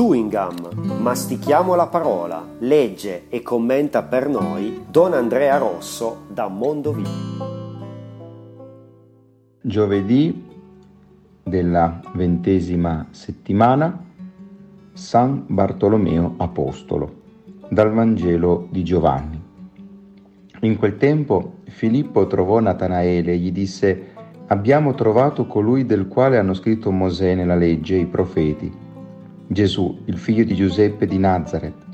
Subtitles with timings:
[0.00, 7.04] Chewing Gum, mastichiamo la parola, legge e commenta per noi Don Andrea Rosso da Mondovì.
[9.60, 10.46] Giovedì
[11.42, 14.06] della ventesima settimana
[14.94, 17.16] San Bartolomeo Apostolo
[17.68, 19.42] dal Vangelo di Giovanni.
[20.60, 24.12] In quel tempo Filippo trovò Natanaele e gli disse
[24.46, 28.88] Abbiamo trovato colui del quale hanno scritto Mosè nella legge e i profeti,
[29.52, 31.84] Gesù, il figlio di Giuseppe di Nazareth.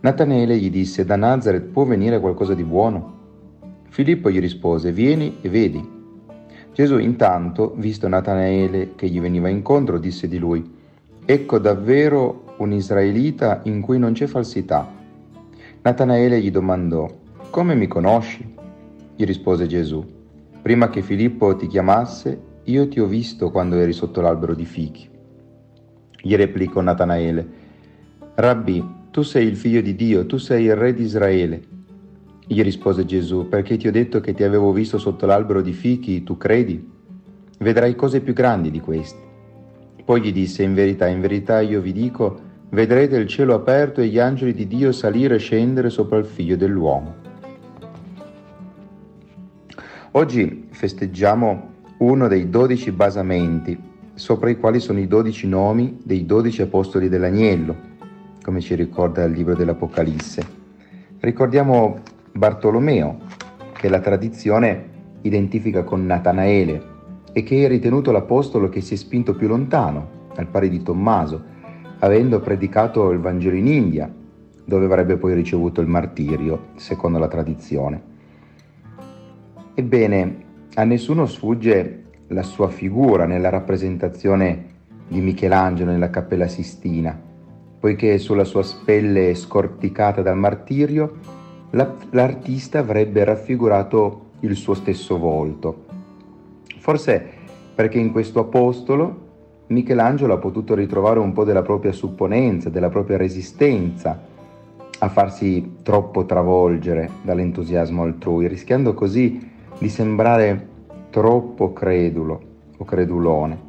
[0.00, 3.16] Natanaele gli disse Da Nazareth può venire qualcosa di buono?
[3.88, 5.82] Filippo gli rispose Vieni e vedi.
[6.74, 10.62] Gesù intanto, visto Natanaele che gli veniva incontro, disse di lui
[11.24, 14.86] Ecco davvero un israelita in cui non c'è falsità.
[15.80, 17.10] Natanaele gli domandò,
[17.48, 18.46] Come mi conosci?
[19.16, 20.04] Gli rispose Gesù,
[20.60, 25.08] Prima che Filippo ti chiamasse, io ti ho visto quando eri sotto l'albero di fichi.
[26.22, 27.48] Gli replicò Natanaele,
[28.34, 31.62] Rabbi, tu sei il figlio di Dio, tu sei il re di Israele.
[32.46, 36.22] Gli rispose Gesù, perché ti ho detto che ti avevo visto sotto l'albero di fichi,
[36.22, 36.88] tu credi?
[37.58, 39.18] Vedrai cose più grandi di queste.
[40.04, 42.40] Poi gli disse, in verità, in verità io vi dico,
[42.70, 46.56] vedrete il cielo aperto e gli angeli di Dio salire e scendere sopra il figlio
[46.56, 47.14] dell'uomo.
[50.12, 51.68] Oggi festeggiamo
[51.98, 53.78] uno dei dodici basamenti,
[54.20, 57.74] sopra i quali sono i dodici nomi dei dodici apostoli dell'agnello,
[58.44, 60.42] come ci ricorda il libro dell'Apocalisse.
[61.20, 63.16] Ricordiamo Bartolomeo,
[63.72, 64.88] che la tradizione
[65.22, 66.82] identifica con Natanaele
[67.32, 71.42] e che è ritenuto l'apostolo che si è spinto più lontano, al pari di Tommaso,
[72.00, 74.14] avendo predicato il Vangelo in India,
[74.66, 78.02] dove avrebbe poi ricevuto il martirio, secondo la tradizione.
[79.72, 80.44] Ebbene,
[80.74, 84.66] a nessuno sfugge la sua figura nella rappresentazione
[85.08, 87.18] di Michelangelo nella Cappella Sistina,
[87.78, 91.16] poiché sulla sua spelle scorticata dal martirio
[91.70, 95.84] l'artista avrebbe raffigurato il suo stesso volto.
[96.78, 97.38] Forse
[97.74, 99.28] perché in questo apostolo
[99.68, 104.20] Michelangelo ha potuto ritrovare un po' della propria supponenza, della propria resistenza
[104.98, 110.68] a farsi troppo travolgere dall'entusiasmo altrui, rischiando così di sembrare
[111.10, 112.40] troppo credulo
[112.76, 113.68] o credulone.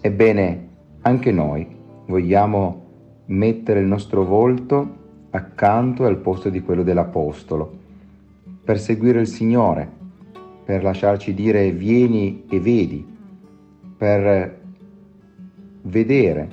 [0.00, 0.68] Ebbene,
[1.02, 1.66] anche noi
[2.06, 2.80] vogliamo
[3.26, 5.00] mettere il nostro volto
[5.30, 7.78] accanto al posto di quello dell'Apostolo,
[8.64, 9.88] per seguire il Signore,
[10.64, 13.06] per lasciarci dire vieni e vedi,
[13.96, 14.60] per
[15.82, 16.48] vedere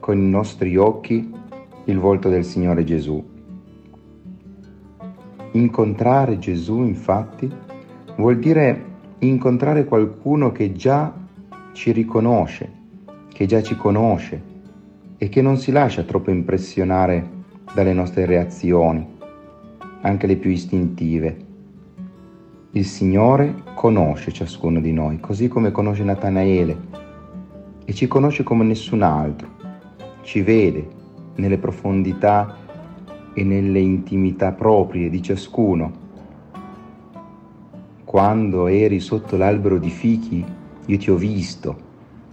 [0.00, 1.32] con i nostri occhi
[1.84, 3.22] il volto del Signore Gesù.
[5.52, 7.50] Incontrare Gesù, infatti,
[8.16, 8.92] vuol dire
[9.28, 11.12] incontrare qualcuno che già
[11.72, 12.70] ci riconosce,
[13.32, 14.42] che già ci conosce
[15.16, 17.28] e che non si lascia troppo impressionare
[17.74, 19.06] dalle nostre reazioni,
[20.02, 21.36] anche le più istintive.
[22.72, 26.76] Il Signore conosce ciascuno di noi, così come conosce Natanaele,
[27.84, 29.48] e ci conosce come nessun altro,
[30.22, 30.86] ci vede
[31.36, 32.56] nelle profondità
[33.34, 36.02] e nelle intimità proprie di ciascuno.
[38.14, 40.44] Quando eri sotto l'albero di fichi,
[40.86, 41.76] io ti ho visto.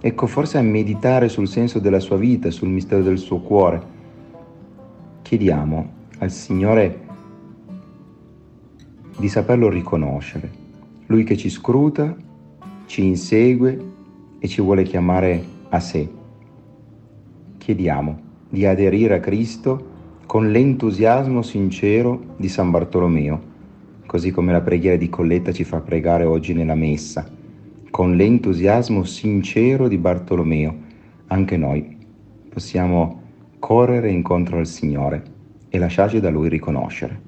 [0.00, 3.80] Ecco, forse a meditare sul senso della sua vita, sul mistero del suo cuore.
[5.22, 7.00] Chiediamo al Signore
[9.18, 10.50] di saperlo riconoscere.
[11.06, 12.12] Lui che ci scruta,
[12.86, 13.80] ci insegue
[14.40, 16.10] e ci vuole chiamare a sé.
[17.56, 19.86] Chiediamo di aderire a Cristo
[20.26, 23.40] con l'entusiasmo sincero di San Bartolomeo,
[24.08, 27.28] così come la preghiera di Colletta ci fa pregare oggi nella messa,
[27.90, 30.74] con l'entusiasmo sincero di Bartolomeo,
[31.26, 31.94] anche noi
[32.48, 33.20] possiamo
[33.58, 35.22] correre incontro al Signore
[35.68, 37.20] e lasciarci da Lui riconoscere.